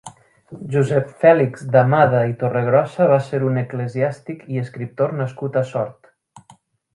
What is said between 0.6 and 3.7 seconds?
Josep Fèlix d'Amada i Torregrossa va ser un